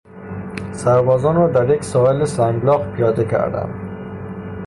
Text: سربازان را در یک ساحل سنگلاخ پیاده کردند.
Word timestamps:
سربازان 0.73 1.35
را 1.35 1.47
در 1.51 1.69
یک 1.75 1.83
ساحل 1.83 2.25
سنگلاخ 2.25 2.81
پیاده 2.95 3.25
کردند. 3.25 3.73